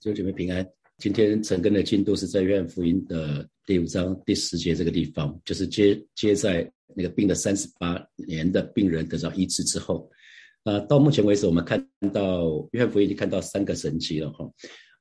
[0.00, 0.66] 弟兄姐妹平安。
[0.96, 10.10] 今天陈根的进度是在约翰福音的第五章第十节这个地方，就是接接在那个病了三十八年的病人得到医治之后。
[10.64, 14.50] 那到目前为止，我们看到约翰福音已经看到三个神迹了哈。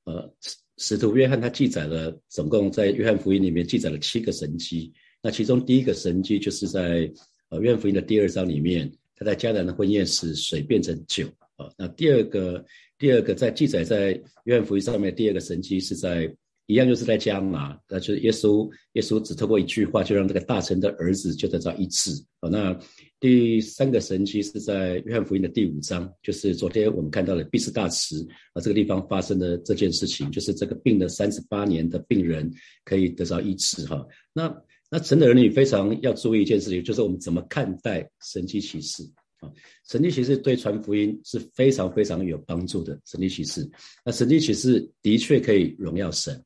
[0.04, 0.34] 呃，
[0.80, 4.92] 使徒约翰他记载了总共在约翰福音里面记载了七个神迹。
[5.24, 7.10] 那其中第一个神迹就是在
[7.48, 11.26] 呃约翰福音的第二章里面，他在迦南的婚宴使水变成酒
[11.60, 11.70] 啊。
[11.78, 12.66] 那第二个。
[13.00, 16.30] 第二个在记载在约翰福音上面，第二个神迹是在
[16.66, 22.12] 一样就是在加马，那就是耶稣耶稣只透过一句话就让这个大臣的儿子就得到医治。
[22.42, 22.78] 啊，那
[23.18, 28.18] 第三个神迹是在约翰福音的第五章，就是昨天我们看到的毕士大池
[28.52, 32.52] 啊这个地方发生的这件事情，就是这个病了三十八年的病人
[32.84, 33.86] 可以得到医治。
[33.86, 34.54] 哈，那
[34.92, 39.10] 那神的儿女非常要注意一件事情，就是我们怎么看待神迹启示。
[39.40, 39.52] 啊，
[39.88, 43.00] 神迹启示对传福音是非常非常有帮助的。
[43.06, 43.70] 神迹启示，
[44.04, 46.42] 那神迹启示的确可以荣耀神。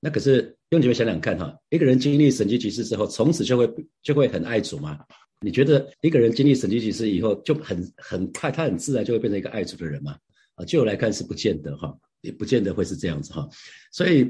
[0.00, 3.68] 那可是用你们想想看哈，一个人经历神迹启示之后，从此就会
[4.02, 4.98] 就会很爱主吗？
[5.42, 10.16] 你觉得一个人经历神迹启示以后，就很很快，他很自然就会变成一个爱主的人吗？
[10.54, 13.48] 啊，就我来看是不见得哈，也不见得会是这样子哈。
[13.92, 14.20] 所以，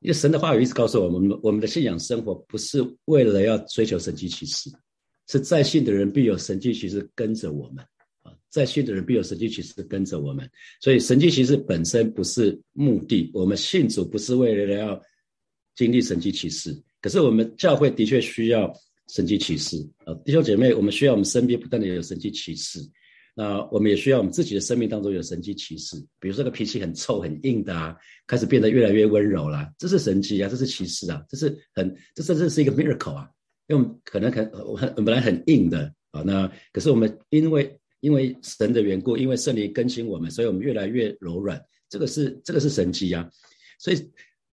[0.00, 4.70] 因为神的话语一直告诉我们，我们的信仰生活不是为了要追求神迹启示。
[5.26, 7.84] 是在信的人必有神迹奇事跟着我们
[8.22, 10.48] 啊，在信的人必有神迹奇事跟着我们，
[10.80, 15.00] 所以神迹奇事本身不是目的，我们信主不是为了要
[15.74, 18.72] 经历神迹奇事，可是我们教会的确需要
[19.08, 22.78] 神迹奇事啊，弟兄姐妹，我们需要我们身边不断的有神迹奇事，
[23.34, 33.28] 那我们也需要我们自己的生命当中有神迹奇事，比如说个脾气很臭很硬的啊，开始变得越来越温柔啦，这是神迹啊，这是奇事啊，这是很这甚至是一个 miracle 啊。
[33.66, 41.60] 因为可能很很本来很硬的啊，那可是我们因为因为神的缘故，因为圣灵更新我们，所以我们越来越柔软。
[41.88, 43.28] 这个是这个是神迹啊，
[43.78, 44.10] 所以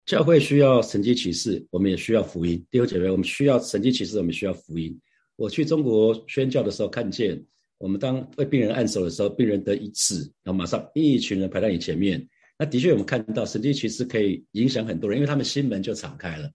[0.06, 2.66] 教会需要神迹启示，我们也需要福音。
[2.72, 4.97] 弟兄姐妹，我们需要神迹启示，我们需要福音。
[5.35, 7.44] 我去中国宣教的时候，看见
[7.78, 12.25] 我们当为病人按手的时候，病人得医治，然后马上一群人排在你前面。
[12.57, 16.50] 那的确我们看到神迹启示可以影响很多人，因为他们心门就敞开了。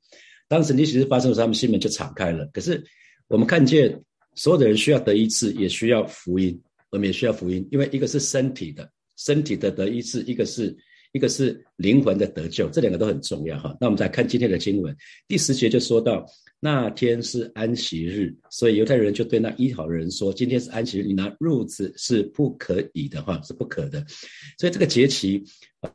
[0.50, 2.44] 当神经其实发生的时候，他们心门就敞开了。
[2.53, 2.83] 可是
[3.28, 4.03] 我们看见
[4.34, 10.77] 所有的人需要得医治，也需要福音，我们也需要福音，因为一个是身体的，身体的得医治，一个是
[11.12, 13.76] 一个是灵魂的得救，这两个都很重要哈。
[13.81, 16.26] 那我们再看今天的经文，第十节就说到
[16.60, 24.04] 那天是安息日，所以犹太人就对那医好人说：今天是安息日，你拿褥子是不可以的哈，是不可的。
[24.59, 25.44] 所以这个节期。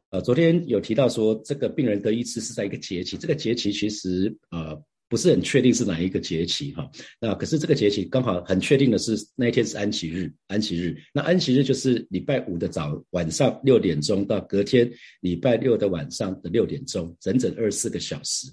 [0.10, 6.90] 呃，昨天有提到说，这个病人得医治是在一个节期，这个节期其实呃不是很确定是哪一个节期哈。
[7.20, 10.96] 那可是这个节期刚好很确定的是那一天是安息日，安息日。
[11.14, 18.48] 那安息日就是礼拜五的早晚上六点钟到隔天礼拜六的晚上的六点钟，整整二十四个小时。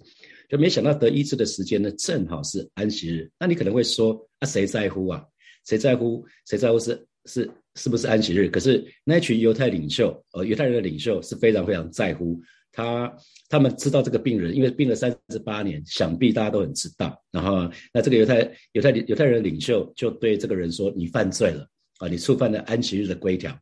[0.49, 3.31] 就没想到得医治的时间呢，正好是安息日。
[3.39, 5.23] 那你可能会说，啊，谁在乎啊？
[5.67, 6.25] 谁在乎？
[6.47, 7.07] 谁在乎是？
[7.25, 8.49] 是是不是安息日？
[8.49, 12.37] 可是那群犹太领袖，呃，犹太人的领袖是非常非常在乎
[12.72, 13.15] 他。
[13.49, 17.22] 他们知道这个病人，因为病了三十八年，想必大家都很知道。
[17.31, 21.69] 然后，那这个犹太犹太犹太人领袖就对这个人说：“你犯罪了
[21.99, 22.09] 啊！
[22.09, 23.55] 你触犯了安息日的规条。”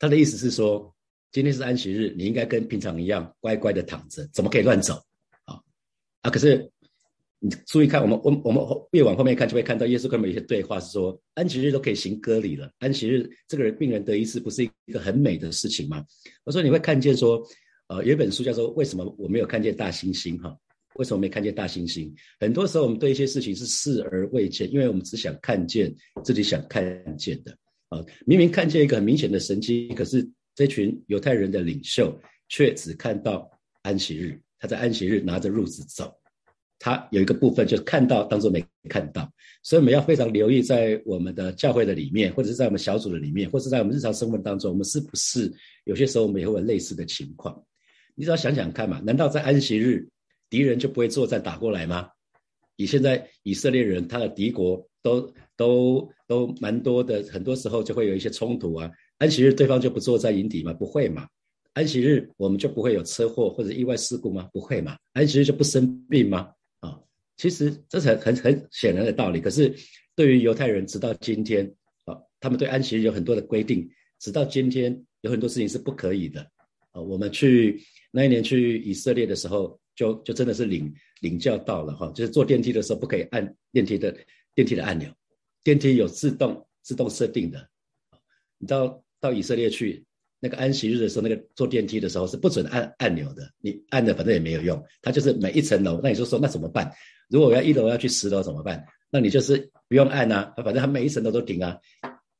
[0.00, 0.90] 他的意思是说，
[1.32, 4.94] 今天是安息日，你应该跟平常一样乖乖的躺着，怎么可以乱走
[5.44, 5.60] 啊？
[6.22, 6.70] 啊，可是。
[7.38, 12.72] 你注意看，我们我我们越往后面看，就会看到耶稣跟我们有些对话，是说安息日都可以行割礼了。
[12.78, 16.02] 安息日这个人病人得医治，不是一个很美的事情吗？
[16.44, 17.46] 我说你会看见说，
[17.88, 20.56] 呃，有本书叫做《为什么我没有看见大猩猩》哈？
[20.96, 22.10] 为什么没看见大猩猩？
[22.40, 25.94] 很多时候我们对一些事情是视而未见，因为我们只想看见
[26.24, 27.56] 自己想看见的
[27.90, 28.02] 啊。
[28.24, 33.46] 明明看见一个很明显的神迹，可是这群犹太人的领袖却只看到
[33.82, 36.10] 安息日，他在安息日拿着褥子走。
[36.78, 39.30] 他有一个部分就是看到当做没看到，
[39.62, 45.52] 所以我们要非常留意，在我们的教会的里面，或者是在我们小组的里面，或者在我们日常生活当中，我们是不是
[45.84, 47.62] 有些时候我们也会有类似的情况？
[48.16, 50.08] 你只要想想看嘛，难道在安息日
[50.50, 52.08] 敌人就不会作战打过来吗？
[52.76, 58.90] 以现在以色列人他的敌国都都都蛮多的，很多时候就会有一些冲突啊。
[59.18, 60.72] 安息日对方就不作战迎敌吗？
[60.72, 61.26] 不会嘛？
[61.74, 64.48] 安息日我们就不会有车祸或者意外事故吗？
[64.52, 64.96] 不会嘛？
[65.12, 66.50] 安息日就不生病吗？
[66.80, 66.98] 啊
[67.36, 69.74] 其实这是很很显然的道理，可是
[70.14, 71.70] 对于犹太人，直到今天
[72.04, 76.40] 啊，他们对安息日有很多的规定，直到今天有很多事情是不可以的
[76.92, 77.00] 啊。
[77.00, 77.82] 我们去
[78.16, 80.90] 那一年去以色列的时候，就就真的是领
[81.20, 84.16] 领教到了哈，就是坐电梯的时候不可以按电梯的
[84.54, 85.12] 电梯的按钮，
[85.62, 87.68] 电梯有自动自动设定的。
[88.56, 90.02] 你到到以色列去，
[90.40, 96.00] 那个安息日的时候，那个坐电梯的时候是不准按按钮的，你按了反正也没有用，它就是每一层楼。
[96.02, 96.90] 那你就说那怎么办？
[97.28, 98.82] 如果我要一楼要去十楼怎么办？
[99.10, 101.78] 那你就是不用按啊，反正它每一层楼都停啊。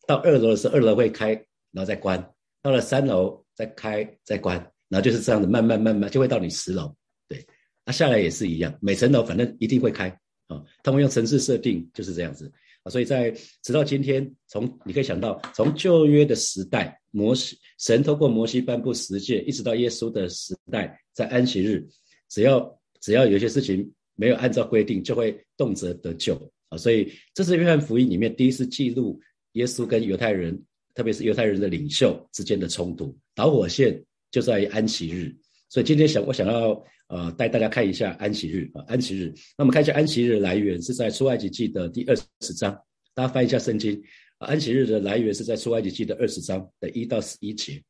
[0.07, 1.33] 到二楼的时候，二楼会开，
[1.71, 2.19] 然后再关；
[2.63, 6.95] 到了三楼再开再关，然后就是这样子慢慢慢慢就会到你十楼。
[7.29, 7.45] 对，
[7.85, 10.09] 那下来也是一样，每层楼反正一定会开
[10.47, 10.63] 啊。
[10.83, 12.51] 他们用城市设定就是这样子
[12.83, 13.31] 啊，所以在
[13.63, 21.87] 直到今天，从你可以想到，从旧约的时代，摩西神透过摩西颁布十诫，一直到耶稣的时代，在安息日，
[22.29, 26.35] 只要只要有些事情没有按照规定，就会动辄得救
[26.69, 26.79] 啊。
[26.79, 29.21] 所以这是约翰福音里面第一次记录。
[29.53, 30.63] 耶稣跟犹太人，
[30.95, 35.35] 特别是犹太人的领袖之间的冲突，导火线就在安息日。
[35.69, 39.33] 所以今天想，我想要呃带大家看一下安息日啊，安息日。
[39.59, 42.73] 那我们看一下安息日的来源是在出埃及记的第二十章，
[43.15, 44.03] 大家翻一下圣经。
[44.39, 47.83] 安息日的来源是在出埃及记的二十章的一到十一节。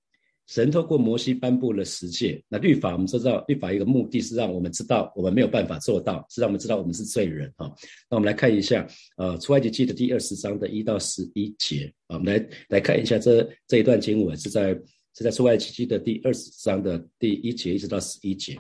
[0.46, 7.66] 神透过摩西颁布了十诫，那律法我们知道，律法一个目的是让我们知道我们没有办法做到，是让我们知道我们是罪人啊。
[8.08, 8.86] 那我们来看一下，
[9.16, 14.72] 呃，出埃及记的第二十章的一到十一节啊，我们来来看一下这这一段经文是在
[15.16, 18.54] 是在出埃及记的第二十章的第一节一直到十一节。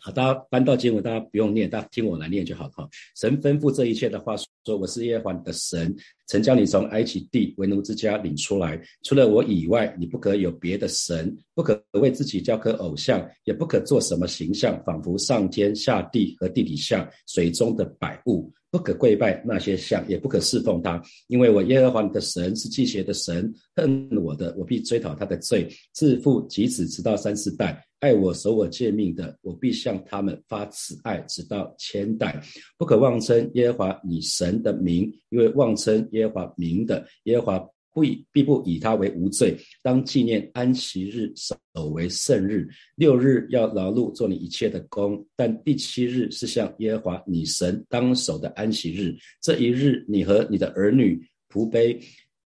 [0.00, 2.88] 好，大家搬到经文，大家不用念，大家听我来念就好哈。
[3.16, 4.46] 神吩咐这一切的话说
[4.78, 5.94] ：“我是耶和华的神，
[6.26, 8.80] 曾将你从埃及地为奴之家领出来。
[9.04, 18.52] 除了我以外，你不可有别的神，不可为自己雕刻偶像，也不可做什么形象，仿佛上天下地和地底下水中的百物。
[18.76, 32.38] 不可跪拜那些像，也不可侍奉他，因为我耶和华的神是祭邪的神，恨我的，我必追讨他的罪，自父及子，直到三四代。”爱我守我诫命的，我必向他们发慈爱，直到千代。
[32.76, 39.56] 不可妄称耶和华你神的名，因为妄称耶和华名的，耶和华不以必不以他为无罪。
[39.82, 42.68] 当纪念安息日，守为圣日。
[42.96, 49.16] 六日要劳碌做你一切的工，但第七日是向耶和华你神当守的安息日。
[49.40, 51.98] 这一日，你和你的儿女、仆婢。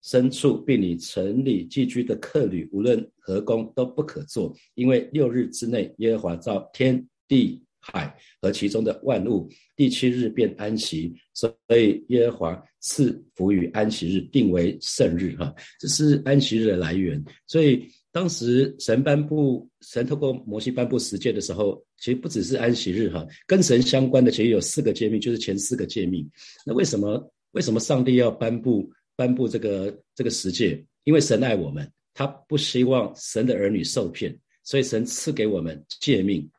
[0.01, 15.35] 牲畜，并你城里寄居的客旅，无论何工都不可做，因为六日之内，耶和华造天地海和其中的万物，第七日便安息，所以耶和华赐福于安息日，定为圣日。
[15.35, 17.23] 哈，这是安息日的来源。
[17.47, 26.29] 所以当时神颁布，神透过摩西颁布十诫的时候，其实不只是安息日，哈，跟神相关的其实有四个诫命，就是前四个诫命。
[26.65, 28.91] 那为什么为什么上帝要颁布？
[29.15, 34.33] 颁布这个这个十诫，因为神爱我们，他不希望神的儿女受骗，
[34.63, 36.49] 所以神赐给我们诫命。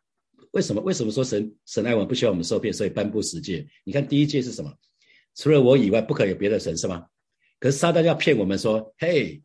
[0.53, 0.81] 为什么？
[0.83, 3.67] 为什么说神神爱我们，不希望我们受骗，所以颁布十诫？
[3.85, 4.73] 你看第一诫是什么？
[5.35, 7.07] 除了我以外，不可有别的神，是吗？
[7.59, 9.43] 可是撒旦要骗我们说，嘿，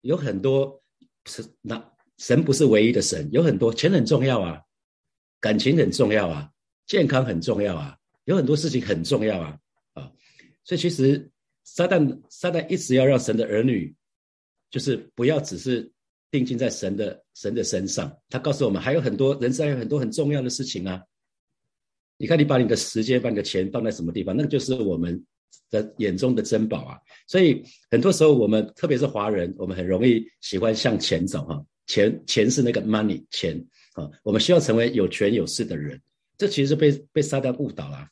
[0.00, 0.82] 有很多
[1.26, 4.60] 是那神不是唯一的神，有很多钱很重要啊，
[5.40, 6.50] 感情很重要啊，
[6.86, 9.58] 健康很重要啊，有很多事情很重要啊
[9.94, 10.12] 啊，
[10.64, 11.30] 所以其实。
[11.68, 13.92] 撒旦，撒旦一直要让神的儿女，
[14.70, 15.90] 就是不要只是
[16.30, 18.14] 定睛在神的神的身上。
[18.28, 21.02] 他告诉我们，还有很多人生，还有很多很重要的事情啊。
[22.16, 25.24] 你看，你把你的时间、把你的钱放在什么地方，那个就是我们
[25.70, 26.98] 的眼中的珍宝啊。
[27.26, 31.64] 所以很多时候，我们特别是华人，我们很容易喜欢向前走哈。
[31.86, 33.58] 钱，钱是那个 money 钱
[33.94, 34.10] 啊。
[34.22, 36.00] 我们需要成为有权有势的人，
[36.38, 38.08] 这其实是被被撒旦误导了。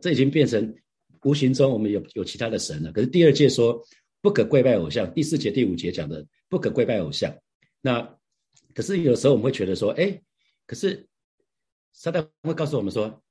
[0.00, 0.74] 这已经变成。
[1.22, 2.92] 无形中，我们有有其他的神了。
[2.92, 3.82] 可是第二届说
[4.22, 7.36] 不可跪拜偶像，第四节、第五节讲的不可跪拜偶像。
[7.80, 8.16] 那
[8.74, 10.20] 可是有时候我们会觉得说，哎，
[10.66, 11.06] 可是
[11.92, 13.22] 撒旦会告诉我们说，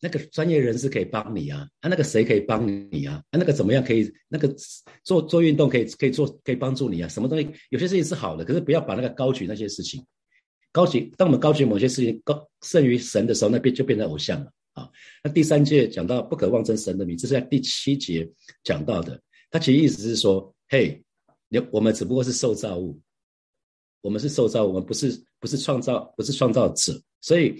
[0.00, 4.54] 那个专业人士可以帮你啊，啊，那个谁可以帮你啊，啊，那个怎么样可以，那个
[5.02, 10.06] 做做运动可以可以做可以帮助你啊，什么东西有些事情是好的，可是不要把那个高举那些事情，
[10.70, 14.52] 高举当我们高举某些事情高胜于神的时候，那边就变成偶像了。
[14.74, 14.88] 啊，
[15.24, 18.30] 那第三节讲到不可妄称神的名，这是在第七节
[18.62, 19.20] 讲到的。
[19.50, 21.02] 他其实意思是说，嘿，
[21.48, 23.00] 你我们只不过是受造物，
[24.00, 27.54] 我们是受造，我们不是不是创造，不是创造者，所以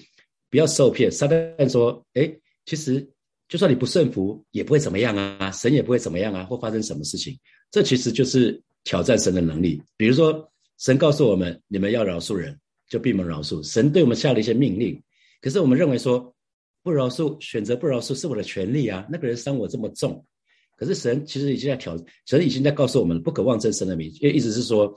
[0.50, 1.10] 不要受骗。
[1.10, 2.32] 撒旦说，哎，
[2.66, 3.06] 其实
[3.48, 7.38] 就算你不顺服，也不会怎么样啊，神也不会怎么样啊，或发生什么事情。
[7.70, 9.82] 这其实就是挑战神的能力。
[9.96, 13.62] 比如说，神告诉我们，你们要饶恕人，就闭门饶恕。
[13.62, 15.02] 神对我们下了一些命令，
[15.40, 16.34] 可是我们认为说。
[16.80, 19.06] 不饶恕，选择不饶恕是我的权利啊！
[19.10, 20.24] 那个人伤我这么重，
[20.74, 24.96] 可是神其实已经在挑，神已经在告诉我们，不可妄称神的名，因为意思是说，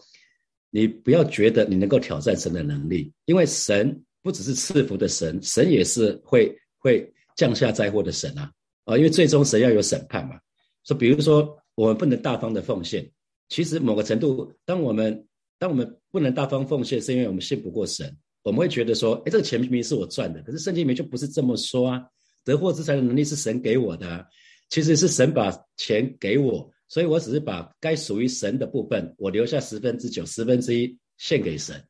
[0.71, 8.51] 你不要觉得你能够挑战神的能力，因为神不只是赐福的神，神也是会会降下灾祸的神啊！
[8.85, 10.39] 啊，因为最终神要有审判嘛。
[10.85, 13.11] 说比如说，我们不能大方的奉献，
[13.49, 15.27] 其实某个程度，当我们
[15.59, 18.17] 当我们不能大方奉献，是因为我们信不过神。
[18.43, 22.01] 我们会觉得说，哎，这个钱明明是我赚的，可是圣经里面就不是这么说啊。
[22.43, 24.25] 得货之财的能力是神给我的，
[24.69, 31.81] 其实是神把钱给我，所以我只是把该属于神的部分，我留下十分之九、十分之一献给神。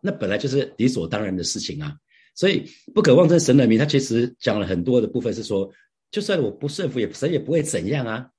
[0.00, 1.94] 那本来就是理所当然的事情啊。
[2.34, 5.70] 所以不可妄称神的名，他其实讲了很多的部分，是说，
[6.10, 8.30] 就算我不顺服，也神也不会怎样啊。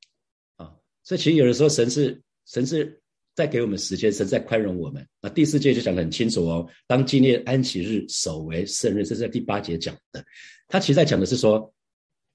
[0.55, 2.99] 啊，所以其实有的时候神是神是。
[3.37, 5.07] 在给我们时间，神在宽容我们。
[5.21, 6.67] 那第四节就讲得很清楚哦。
[6.87, 10.25] 当纪念安息日，守为圣日，这是在第八节讲的。
[10.67, 11.71] 他其实在讲的是说，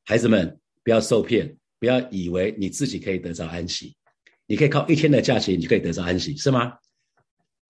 [0.05, 3.93] 孩子们不要受骗，不要以为你自己可以得着安息。
[4.47, 6.75] 你可以靠一天的假期，你就可以得着安息，是吗？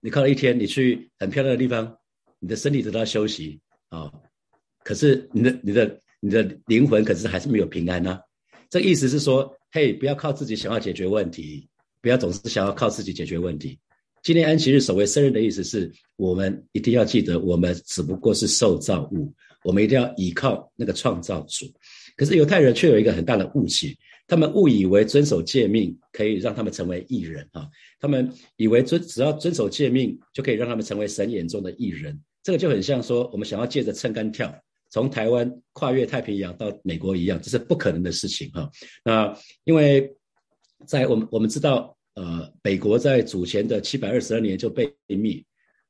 [0.02, 1.96] 你靠了一天，你去很漂亮的地方，
[2.38, 4.12] 你的身体得到休息啊。
[4.84, 8.20] 可是你的、你的、你的灵魂，可是还是没有平安呢。
[8.68, 11.66] 这意思是说，嘿，不要靠自己想要解决问题。
[12.02, 13.78] 不要总是想要靠自己解决问题。
[14.22, 19.32] 今天安息日守为生日的意思是我们一定要记得，我们只不过是受造物，
[19.64, 21.64] 我们一定要依靠那个创造主。
[22.16, 27.68] 可是犹太人却有一个很大的误解，他们误以为遵守诫命可以让他们成为艺人啊，
[28.00, 32.18] 他们以为遵只要遵守诫命就可以让他们成为神眼中的艺人。
[32.42, 34.52] 这个就很像说我们想要借着撑杆跳
[34.90, 38.70] 从台湾跨越太平洋到美国一样，这是不可能的事情哈。
[39.04, 40.14] 那因为。
[40.84, 45.40] 在我们我们知道，呃，北国在主前的七百二十二年就被灭，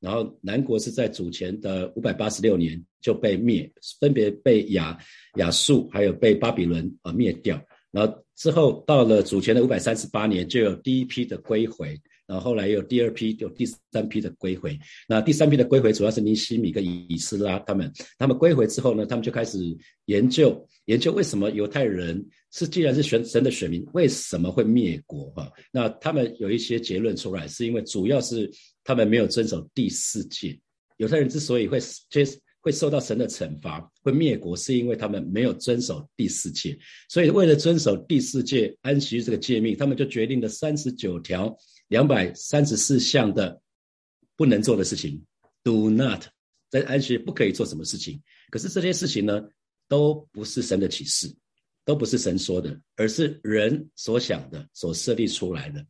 [0.03, 4.99] 然后南国是在主前的五百八十六年就被灭，分别被亚
[5.37, 7.59] 亚述还有被巴比伦啊灭掉，
[7.93, 11.97] 然后之后到了主前的五百三十八年就有第一批的归回。
[12.27, 14.79] 然后后来有第二批，有第三批的归回。
[15.09, 17.93] 那第三批的归回主要是尼西米跟以斯拉他们。
[18.19, 19.59] 他们归回之后呢，他们就开始
[20.07, 25.27] 研究研究为什么犹太人是既然是神神的选民，为什么会灭国？
[25.31, 28.51] 哈，那他们有一些结论出来，是因为主要是
[28.85, 30.59] 他们没有遵守第四诫。
[30.99, 32.25] 犹太人之所以会接
[32.61, 36.79] 会受到神的惩罚，会灭国，是因为他们没有遵守第四诫。
[37.09, 41.55] 所以为了遵守第四诫安息日这个诫命，他们就决定了三十九条。
[41.93, 43.61] 两百三十四项的
[44.35, 45.23] 不能做的事情
[45.63, 46.25] ，do not
[46.71, 48.19] 在安息不可以做什么事情。
[48.51, 49.43] 可是这些事情呢，
[49.89, 51.31] 都不是神的启示，
[51.85, 55.85] 都不是神说的，而是人所想的、所设立出来的。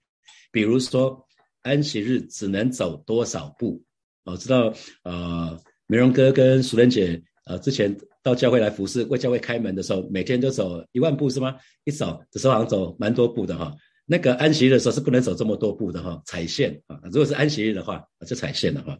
[0.51, 1.25] 比如说，
[1.61, 3.81] 安息日只能走多少步？
[4.25, 5.57] 我知道，呃，
[5.87, 11.55] 美容哥跟淑仁姐，呃，之前到教会来服侍，为教会开门的时候，每天都走一万步是吗？
[11.85, 13.73] 一走的时候好像走蛮多步的哈。
[14.05, 17.01] 那个安息日的时候是不能走这么多步的哈，踩线啊！
[17.05, 18.99] 如果是安息日的话，就踩线了哈。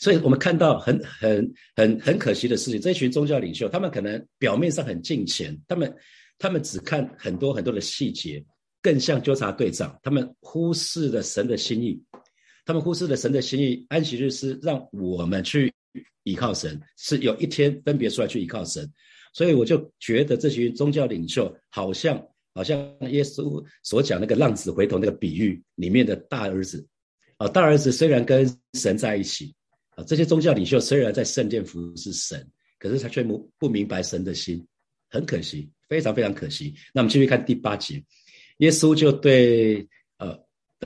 [0.00, 5.96] 所以我们看到很很很很可惜的事情，这群宗教领袖他们可能表面上很敬虔，他们
[6.36, 8.44] 他们只看很多很多的细节，
[8.82, 12.02] 更像纠察队长，他们忽视了神的心意，
[12.66, 13.86] 他们忽视了神的心意。
[13.88, 15.72] 安息日是让我们去
[16.24, 18.90] 依靠神，是有一天分别出来去依靠神，
[19.32, 22.20] 所以我就觉得这群宗教领袖好像。
[22.52, 22.78] 好像
[23.10, 26.84] 耶稣所讲那个浪子回头那个比喻里面的大儿子，
[27.36, 29.54] 啊，大儿子虽然跟神在一起，
[29.90, 32.44] 啊，这些宗教领袖虽然在圣殿服侍神，
[32.78, 34.66] 可是他却不不明白神的心，
[35.08, 36.74] 很可惜，非常非常可惜。
[36.92, 38.02] 那我们继续看第八节，
[38.58, 39.88] 耶稣就对，
[40.18, 40.36] 呃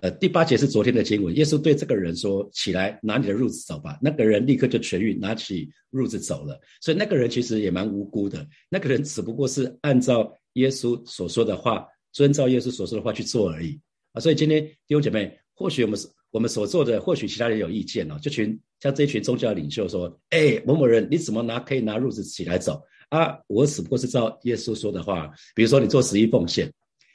[0.02, 6.60] 呃，第八节是昨天的经文，耶稣对这个人说：“起来，拿你的褥子走吧。”那个人立刻就痊愈，拿起褥子走了。
[6.82, 10.30] 所以那个人其实也蛮无辜的，那个人只不过是按照。
[10.54, 13.80] 耶稣所说的话，遵照耶稣所说的话去做而已
[14.12, 14.20] 啊！
[14.20, 15.98] 所以今天弟兄姐妹，或许我们
[16.30, 18.18] 我们所做的，或许其他人有意见哦。
[18.22, 26.72] 这群像这一群宗教领袖说：“哎，某某人，你怎么拿可以拿褥子起来走啊？”我只不过是照耶稣说的话，比如说你做十一奉献，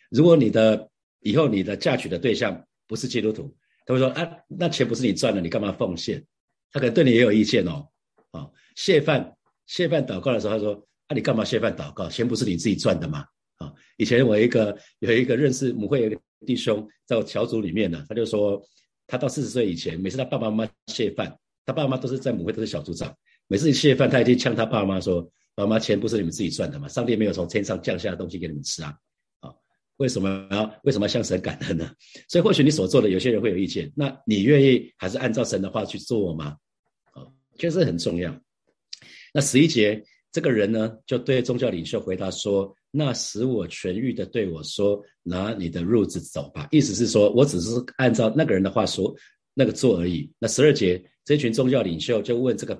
[0.10, 0.90] 如果你的
[1.22, 3.56] 以后你的嫁娶的对象不是基督徒，
[3.86, 6.26] 他会说：“啊，那钱不是你赚的，你干嘛奉献？”
[6.72, 7.88] 他可能对你也有意见哦。
[8.32, 10.86] 啊，谢饭谢饭祷告的时候，他说。
[11.10, 12.08] 那你干嘛谢饭祷告？
[12.08, 13.26] 钱不是你自己赚的吗？
[13.58, 18.64] 啊，以前我一个有一个认识母会一个弟兄在我小组里面呢，他就说，
[19.08, 21.36] 他到四十岁以前，每次他爸爸妈妈谢饭，
[21.66, 23.12] 他爸妈都是在母会都是小组长，
[23.48, 26.88] 每次一谢饭，他一定呛他爸妈说：“爸妈，钱不是你们自己赚的吗？
[26.88, 28.96] 上帝没有从天上降下的东西给你们吃啊！
[29.40, 29.52] 啊，
[29.98, 31.92] 为什么要为什么要向神感恩呢？
[32.30, 36.56] 所以或许你所做的，有些人会有意见，那你愿意还是按照神的话去做吗？
[37.14, 37.26] 啊，
[37.58, 38.40] 确实很重要。
[39.34, 40.02] 那十一节。
[40.32, 49.14] 这个人呢，就对宗教领袖回答说：“那使我痊愈的对我说，拿你的褥子走吧。”意思是说，我只是按照那个人的话说
[49.56, 50.32] 那个做而已。
[50.38, 52.80] 那十二节，这群宗教领袖就问这个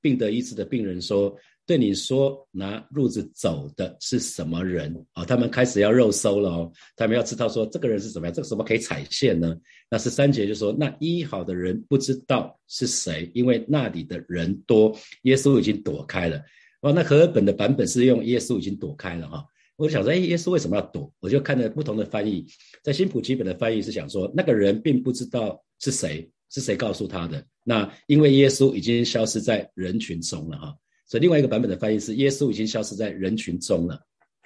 [0.00, 1.36] 病得医治的病人说
[1.66, 9.56] ：“对你说拿褥子走的是什么人？”啊，他们开始要肉搜了哦，他们要知道说这个人是怎么样，这个什么可以踩线呢？
[9.90, 16.40] 那十三节就说：“那医好的人不知道是谁，因为那里的人多，耶稣已经躲开了。”
[16.84, 19.42] 哦，那和尔本的版本是用耶稣已经躲开了哈。
[19.76, 21.10] 我就想说，哎，耶稣为什么要躲？
[21.18, 22.44] 我就看了不同的翻译，
[22.82, 27.42] 在新普基本的翻译是想说，那个人并不知道是谁，是谁告诉他的。
[27.62, 30.74] 那因为耶稣已经消失在人群中了哈。
[31.06, 33.94] 所以另外一个版本的翻译是，耶稣已经消失在人群中了。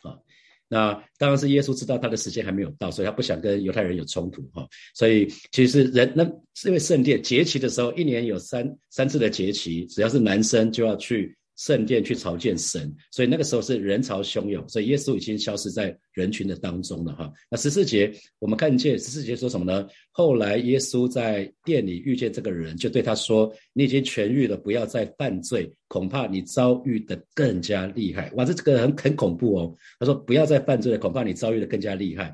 [0.04, 0.16] 啊，
[0.68, 4.64] 那当然是耶稣知道他的时间还没有到，所以他不想跟犹太人有冲突哈。
[4.94, 11.36] 所以其实人那是因为圣殿节期的时候，一年有三三次的节期，只要是男生就要去。
[11.58, 17.32] 圣殿去朝见神，所以那个时候是人潮汹涌，所以耶稣已经消失在人群的当中了哈。
[17.50, 19.84] 那十四节我们看见十四节说什么呢？
[20.12, 29.76] 后来耶稣在店里遇见这个人，就对他说：“你已经痊愈了，不要再犯罪，恐怕你遭遇的更加厉害。”哇，这这个很很恐怖哦。
[29.98, 32.32] 他说：“不要再犯罪了，恐怕你遭遇的更加厉害。”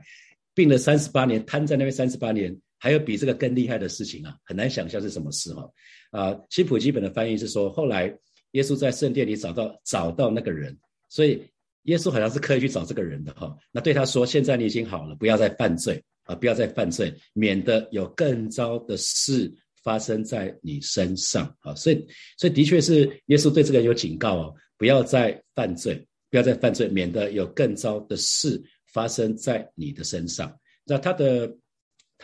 [0.54, 5.66] 病了三十八年，瘫在那边三十八年，还有比这个更厉害的事情啊，很难想象是什么事哈。
[6.11, 8.14] 啊，新普基本的翻译是说后来。
[8.54, 10.76] 耶稣在圣殿里找到找到那个人，
[11.08, 11.40] 所以
[11.84, 13.56] 耶稣好像是刻意去找这个人的哈。
[13.70, 22.06] 那对他说：“现在你已经好了，不要再犯罪啊，不要再犯罪，免得有更糟的事发生在你身上啊。”所以，
[22.38, 25.94] 所以的确是耶稣对这个人有警告哦，不要再犯罪，
[26.30, 30.56] 不要再犯罪，免得有更糟的事发生在你的身上。
[30.84, 31.54] 那他的。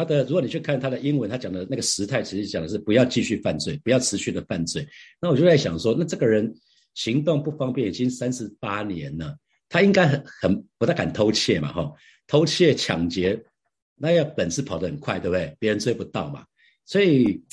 [0.00, 4.86] 他的，如果你去看他的英文，他讲的那个时态，其实讲的是不要继续犯罪，不要持续的犯罪。
[5.20, 6.50] 那我就在想说，那这个人
[6.94, 9.36] 行动不方便，已经三十八年了，
[9.68, 11.92] 他应该很很不太敢偷窃嘛，哈，
[12.26, 13.44] 偷窃抢劫，
[13.94, 15.54] 那要本事跑得很快，对不对？
[15.58, 16.46] 别人追不到嘛，
[16.86, 17.44] 所以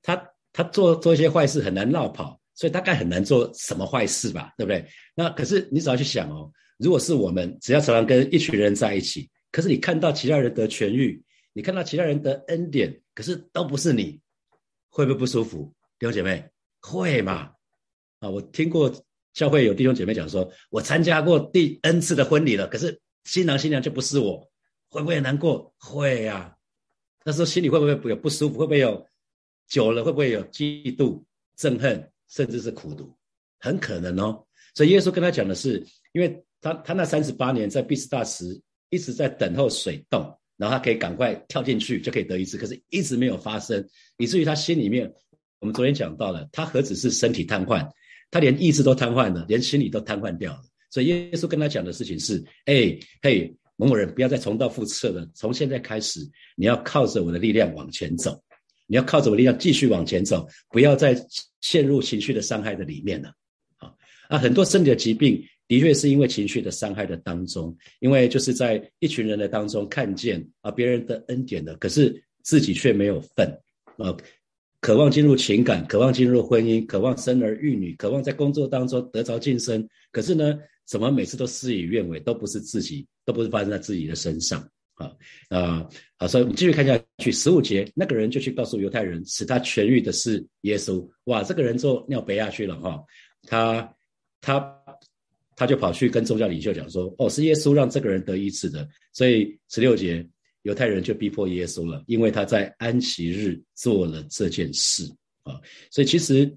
[0.00, 4.86] 他他做做一些坏事很难绕跑，所以大概很难做什么坏事吧，对不对？
[5.16, 11.20] 那可是你只要去想哦，如果是我们，只要常常跟一群人在一起，可是你看到其他人得痊愈。
[11.52, 14.20] 你看到其他人的恩典，可是都不是你，
[14.88, 15.72] 会不会不舒服？
[15.98, 16.48] 弟兄姐妹，
[16.80, 17.52] 会嘛？
[18.20, 18.92] 啊，我听过
[19.32, 24.48] 教会有弟兄姐妹讲说，我参加过第 N 次的婚礼了，可是新郎新娘就不是我，
[24.88, 25.74] 会不会难过？
[25.78, 26.56] 会呀。
[27.24, 28.58] 那时候心里会不会有不舒服？
[28.58, 29.06] 会不会有
[29.68, 30.02] 久了？
[30.04, 31.22] 会不会有嫉妒、
[31.58, 33.14] 憎恨，甚至是苦读？
[33.58, 34.46] 很可能哦。
[34.74, 40.39] 所以耶稣跟他讲的是，因为他他那三十八年在毕斯大池一直在等候水洞。
[40.60, 43.82] 然后他可以赶快跳进去，就可以得一次，可是一直没有发生，
[44.18, 45.10] 以至于他心里面，
[45.58, 47.88] 我们昨天讲到了，他何止是身体瘫痪，
[48.30, 50.60] 他连意志都瘫痪了，连心理都瘫痪掉了。
[50.90, 56.20] 所以耶稣跟他讲的事情是：哎，嘿，某某人，不要再重蹈覆辙了，从现在开始，
[56.56, 58.38] 你要靠着我的力量往前走，
[58.86, 61.16] 你要靠着我力量继续往前走，不要再
[61.62, 63.32] 陷入情绪的伤害的里面了。
[63.78, 63.94] 啊
[64.28, 65.42] 啊，很多身体的疾病。
[65.70, 73.48] 的确是因为情绪的伤害的当中，因为就是在一群人的当中看见啊别人的恩典的，可是自己却没有份
[73.96, 74.10] 啊，
[74.80, 85.12] 渴望进入情感，渴望进入婚姻，渴望生儿育女，渴望在工作当中得着晋升，可是呢，怎么每次都事与愿违，都不是自己，都不是发生在自己的身上啊
[85.50, 91.08] 啊好，所以我们继续看下去，十五节那个人就去告诉犹太人，使他痊愈的是耶稣。
[91.26, 93.04] 哇，这个人做尿北亚去了哈，
[93.46, 93.94] 他
[94.40, 94.76] 他。
[95.60, 100.26] 他就跑去跟宗教领袖讲说：“哦，是耶稣让这个人得医治的。”所以十六节，
[100.62, 105.04] 犹太人就逼迫耶稣了，因为他在安息日做了这件事
[105.42, 105.60] 啊。
[105.90, 106.50] 所以其实，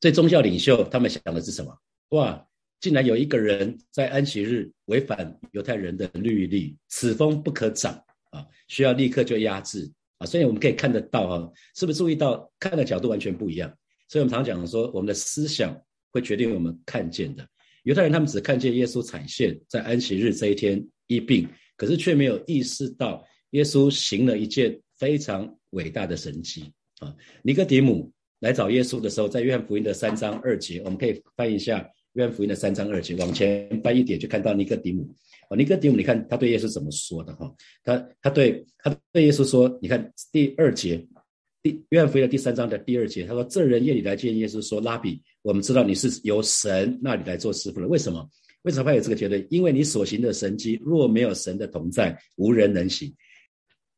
[0.00, 1.72] 这宗教领袖他们想的是什么？
[2.08, 2.44] 哇，
[2.80, 7.94] 竟然有一个人在安息日违反犹太人的律例，此风不可长
[8.30, 9.88] 啊，需要立刻就压制
[10.18, 10.26] 啊。
[10.26, 13.72] 所以我们可以看得到啊，是不是注意到看的角度完全不一样？
[14.08, 17.46] 所以我们常讲说，我们的思想会决定我们看见的。
[17.84, 27.14] 犹太人他们只看见耶稣踩线在安息日这一天医病，可是却没有意识到耶稣行了一件非常伟大的神迹啊！
[27.42, 35.14] 尼哥底母来找耶稣的时候，在约翰福音的三章二节，我们可以翻一下约翰福音的三章二节，往前翻一点就看到尼哥底母
[35.48, 37.52] 啊，尼哥底母，你看他对耶稣怎么说的哈？
[37.82, 41.06] 他他对他对耶稣说，你看第二节。
[41.62, 47.86] 第约翰福音的第三章的第二节，他说：“这人夜里来见耶稣，说拉比，我们知道你是由神那里来做师傅的。
[47.86, 48.28] 为什么？
[48.62, 49.46] 为什么会有这个结论？
[49.48, 53.14] 因为你所行的神迹，若没有神的同在，无人能行。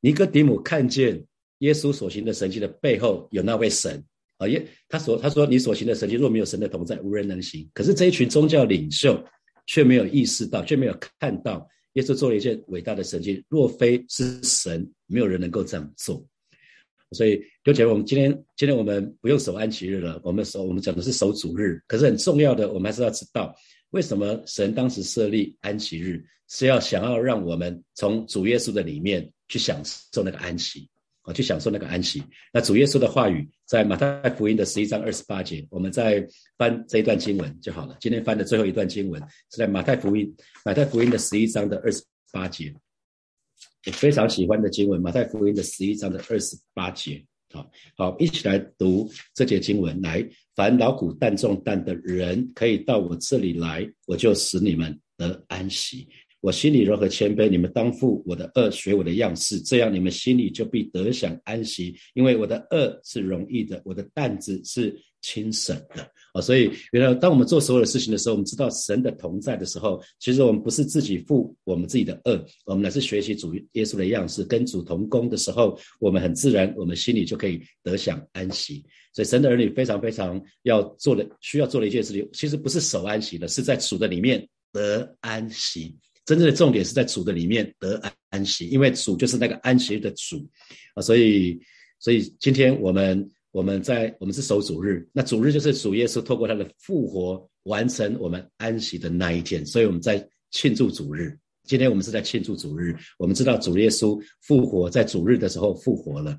[0.00, 1.24] 尼哥底母看见
[1.60, 4.04] 耶稣所行的神迹的背后有那位神
[4.36, 7.66] 啊，耶，他所他说你所行的神迹若没有神的同在，无人能行。
[7.72, 9.24] 可是这一群宗教领袖
[9.66, 13.42] 却没有意识到，却没有看到耶稣做了一件伟大的神迹。
[13.48, 16.22] 若非是神，没有人能够这样做。”
[17.14, 21.80] 所以就觉得我们今天今天我们不用守安息日了，我们守我们讲的是守主日。
[21.86, 23.54] 可是很重要的，我们还是要知道，
[23.90, 30.88] 为什么神当时设立安息日，是要想要让我们从主耶稣的里面去享受那个安息。
[31.26, 32.22] 啊，去享受那个安息。
[32.52, 36.22] 那主耶稣的话语在马太福音的十一章二十八节，我们再
[36.58, 37.96] 翻这一段经文就好了。
[37.98, 39.18] 今天翻的最后一段经文
[39.50, 40.30] 是在马太福音，
[40.66, 42.74] 马太福音的十一章的二十八节，
[43.86, 45.00] 我非常喜欢的经文。
[45.00, 50.00] 马太福音的十一章的二十八节，好好一起来读这节经文。
[50.00, 56.08] 来，凡劳苦担重担的人，可以到我这里来，我就使你们得安息。
[56.44, 61.96] 我心里柔和谦卑，你们当负我的恶，学我的样式，这样你们心里就必得享安息。
[62.12, 66.06] 因为我的恶是容易的，我的担子是轻省的。
[66.34, 78.84] 啊，所以原来当我们做所有的事情的时候，我们知道神的同在的时候，其实我们不是自己负我们自己的恶，我们乃是学习主耶稣的样式，跟主同工的时候，我们很自然，我们心里就可以得享安息。
[79.14, 85.96] 所以神的儿女非常非常要做的，需要做的一件事情，其实不是守安息的，是在主的里面得安息。
[86.24, 90.48] 真正的重点是在主的里面得安安息，因为主就是那个安息的主
[90.94, 91.60] 啊，所以
[91.98, 101.38] 所以今天我们我们在我们是守主日，那主日就是主耶稣透过他的复活完成我们安息的那一天，所以我们在庆祝主日。
[101.64, 106.38] 今天我们是在庆祝主日，我们知道主耶稣复活在主日的时候复活了。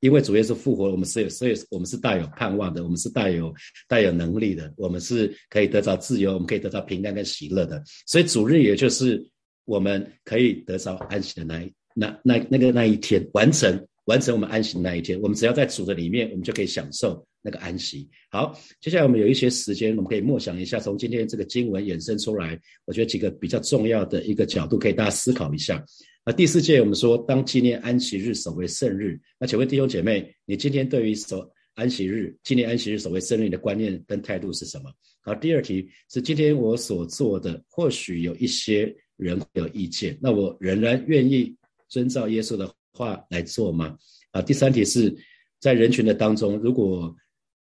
[0.00, 3.52] 因为主耶稣复活，我们是有，所以我们是带有盼望的，我们是带有
[3.88, 7.82] 带有能力的，我们是可以得到自由，我们可以得到平安跟喜乐的。
[8.06, 9.24] 所以主日也就是
[9.64, 15.20] 我们可以得到安息的那那那那个那一天，完成完成我们安息的那一天。
[15.20, 18.08] 我们只要在主的里面，我们就可以享受那个安息。
[18.30, 25.84] 好，接下来我们有一些时间，我们可以默想一下，从今天这个经文衍生出来，我觉得几个比较重要的一个角度，可以大家思考一下。
[26.24, 29.20] 那第四届，我们说当纪念安息日守为圣日。
[29.38, 34.90] 那请问弟兄姐妹，你今天对于守安息日、纪念安息日守为圣日的观念跟态度是什么？
[35.20, 41.54] 好，第二题是今天我所做的，或许有一些人有意见，那我仍然愿意
[41.88, 43.96] 遵照耶稣的话来做吗？
[44.32, 45.14] 啊，第三题是
[45.60, 47.14] 在人群的当中，如果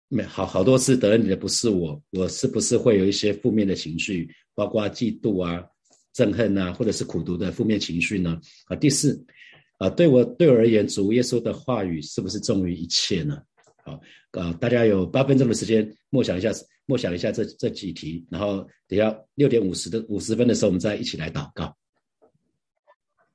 [0.07, 5.65] 没好好多次得恩的不是我，我是不是会有一些负面的情绪，包括嫉妒啊？
[6.13, 8.39] 憎恨啊，或者是苦读的负面情绪呢？
[8.67, 9.25] 啊，第四，
[9.79, 13.41] 啊，对我对我而言，主耶稣的话语是不是重于一切呢？
[13.83, 13.99] 好，
[14.39, 16.51] 啊，大家有八分钟的时间默想一下，
[16.85, 21.75] 默想一下这这几题，然后等下六点五十的五十分的时候，我们再一起来祷告。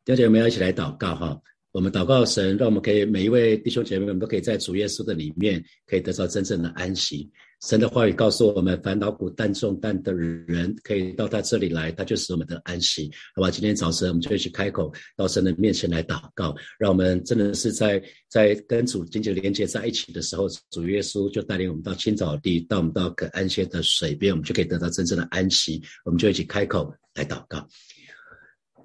[0.05, 1.17] 大家有没有一起来祷告？
[1.17, 1.43] 哈。
[1.79, 7.31] 我们祷告神，让我们可以每一位弟兄姐妹们都可以在主耶稣的里面，可以得到真正的安息。
[7.63, 13.09] 神的话语告诉我们，烦恼苦担重担的人可以到他这里来，他就是我们的安息。
[13.33, 25.81] 好吧，今天早晨我们就一起开口到神的面前来祷告，让我们真的是在在跟主紧紧连接在一起的时候，主耶稣就带领我们到青草地，到我们到可安歇的水边，我们就可以得到真正的安息。
[26.05, 27.65] 我们就一起开口来祷告。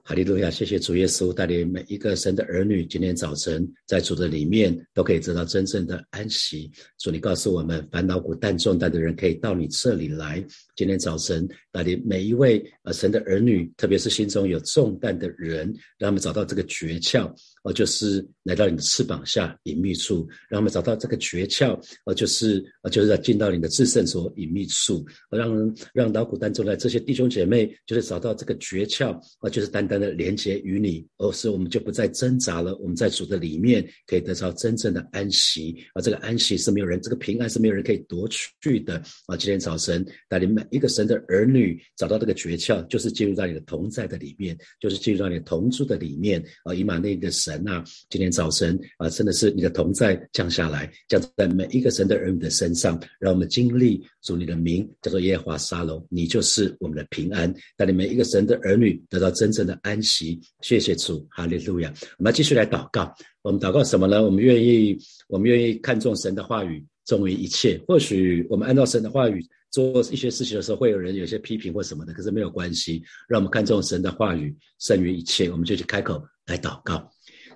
[0.05, 0.51] 哈利路亚！
[0.51, 6.69] 谢谢主耶稣带领每一个神的儿女，今天早晨在主的里面都可以得到真正的安息。
[6.99, 10.45] 主，你告诉我们，烦恼苦担重担的人可以到你这里来。
[10.75, 17.33] 今天早晨带领每一位呃神的儿女，特别是心中有重担的人，让他们找到这个诀窍。
[17.63, 21.81] 哦，就是来到你的翅膀下隐秘处，让他们找到这个诀窍。
[22.03, 29.17] 哦，就是呃，就是在进到你的至圣所隐秘处，让让劳苦担重的这些弟兄姐妹，就是找到这个诀窍。
[29.39, 32.75] 啊，就是单的连接于你，而是我们就不再挣扎了。
[32.77, 35.77] 我们在主的里面可以得到真正的安息。
[35.93, 38.95] 啊，这个安息是没有人，这个平安是没有人可以夺去的。
[39.27, 46.43] 啊，今天早晨带领每一个神的儿女找到这个诀窍，就是进入到你的同在的里面，就是进入到你的同住的里面。
[46.65, 47.43] 啊，以马内的神。
[47.43, 60.41] 神啊，今天早晨啊，真的是你的同在降下来，降在每一个神的儿女的身上，让我们经历主你的名叫做耶和华沙龙，你就是我们的平安，带领每一个神的儿女得到真正的安息。
[60.61, 61.93] 谢谢主，哈利路亚。
[62.17, 64.23] 我们继续来祷告，我们祷告什么呢？
[64.23, 67.79] 我们愿意，我们愿意看重神的话语，重于一切。
[67.87, 77.07] 或许我们按照神的话语做一些事情的时候，会有人有些批评或什么的，可是没有关系，让我们看重神的话语胜于一切，我们就去开口来祷告。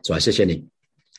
[0.03, 0.76] 主啊，谢谢你。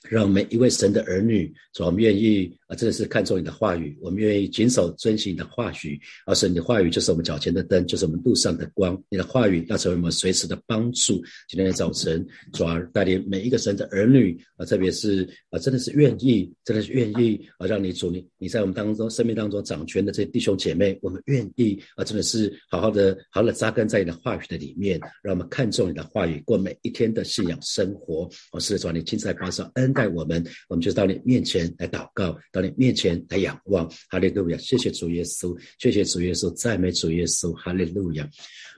[0.08, 6.00] 让每一位神的儿女，主，我们愿意啊，真的是看重你的话语，我们愿意谨守遵行你的话语。
[6.26, 9.00] 而是你的话语就是我们脚前的灯，就是我们路上的光。
[9.08, 11.14] 你的话语要成为我们随时的帮助。
[11.48, 28.28] 今天的早晨，主啊，带领每一个神的儿女啊，特别是啊，真的是愿意，真的是愿意啊，让你主你你在我们当中生命当中掌权的这些弟兄姐妹，我们愿意啊，真的是好好的好好的扎根在你的话语的里面，让我们看重你的话语，过每一天的信仰生活。
[28.52, 29.87] 我是主，你亲自来保守恩。
[29.88, 33.90] 恩待我们，我们就到你面前来祷告，到你面前来仰望。
[34.10, 34.58] 哈利路亚！
[34.58, 37.52] 谢谢主耶稣，谢谢主耶稣，赞美主耶稣。
[37.54, 38.28] 哈利路亚！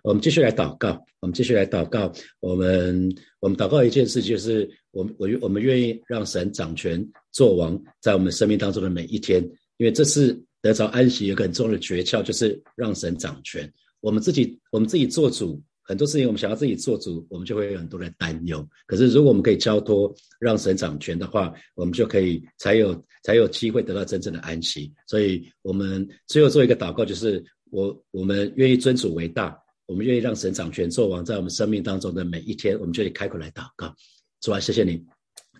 [0.04, 2.12] 我们继续来祷告，我们继续来祷告。
[2.38, 9.42] 我们我们祷告一件事，就是我们我我们愿意让神掌权做王，在我们生命当中的每一天，
[9.78, 13.70] 因为这是得着安息有个很重要的诀窍，就是让神掌权。
[14.00, 15.60] 我们自己我们自己做主。
[15.90, 18.64] 很多事情我们想要自己做主，我们就会有很多的担忧。
[18.86, 24.92] 可是如果我们可以交托，让神掌权的话，我们就可以才有才有机会得到真正的安息。
[25.08, 33.92] 所以，我们最后做一个祷告，就是我我们愿意尊主为大，我们愿意让神掌权做王，在我们生命当中的每一天，我们就得开口来祷告。
[34.40, 35.04] 主啊，谢谢你，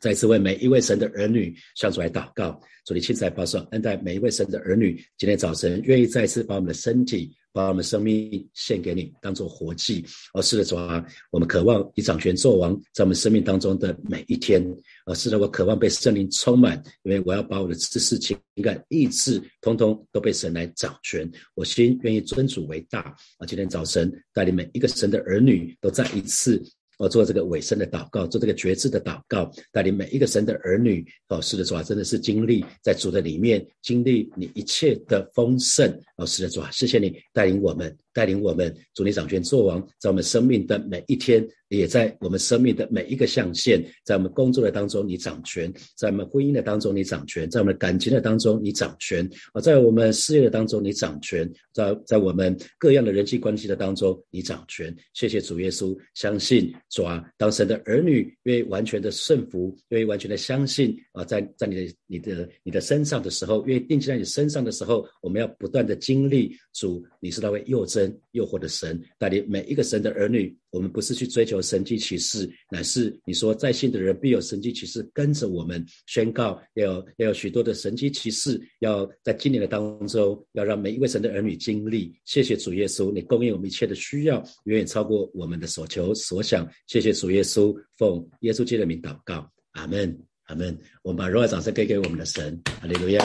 [0.01, 2.57] 再次为每一位神的儿女向主来祷告。
[2.87, 5.05] 主，你亲自来保守恩待每一位神的儿女。
[5.19, 7.37] 今天早晨，愿意再次把我们的身体。
[7.53, 10.05] 把我们生命献给你，当做活祭。
[10.33, 14.65] 而是的，主啊，我们渴望以掌权做王，在我们生命当中的每一天。
[15.07, 21.31] 而是的，我渴望被圣灵充满，因为我要把我的知识、情感、意志，通通都被神来掌权。
[21.55, 23.01] 我心愿意尊主为大。
[23.39, 26.63] 啊，今天早晨带领每一个神的儿女，都再一次。
[27.01, 31.03] 我做这个尾声的祷告，做这个觉知的祷告，带领每一个神的儿女。
[31.29, 35.91] 哦，师的，主啊，真的是经历在主的里面，经历你一切的丰盛。
[36.19, 37.97] 哦，师的，主啊，谢谢你带领我们。
[38.13, 54.95] 带领我们，主你掌权作王，在我们生命的每一天，也在我们生命的每一个象限，在我们工作的当中，你掌权；在我们婚姻的当中，你掌权；在我们感情的当中，你掌权；啊，在我们事业的当中，你掌权；在在我们各样的人际关系的当中，你掌权。
[55.15, 68.13] 谢谢主耶稣，相信主啊，当神的儿女愿意完全的顺服，愿意完全的相信啊，在在你的你的你的身上的时候，愿意定睛在你身上的时候，我们要不断的经历主，你是那位又真。
[68.33, 82.15] 又活的神带领每一个神的儿女，我们不是去追求神迹启示，乃是你说在信的人必有神迹启示跟着我们宣告，要要有许多的神迹启示，要在今年的当中，要让每一位神的儿女经历。
[82.25, 86.69] 谢谢主耶稣，你供应我们一切的需要，远远超过我们的所求所想。
[86.87, 90.79] 谢谢主耶稣，奉耶稣基督的名祷告，阿门，阿门。
[91.03, 93.25] 我们把荣耀掌声给给我们的神，哈利路亚。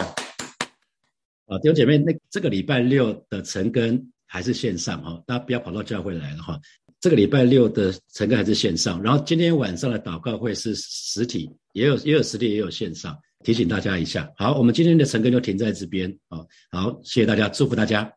[1.45, 4.11] 啊，弟兄姐妹，那这个礼拜六的晨更。
[4.27, 6.59] 还是线上哈，大家不要跑到教会来了哈。
[7.05, 14.27] 这个礼拜六的晨更还是线上，然后今天晚上的祷告会是实体，也有也有实体也有线上，提醒大家一下。
[14.35, 16.47] 好，我们今天的晨更就停在这边好。
[16.71, 18.11] 好，谢谢大家，祝福大家。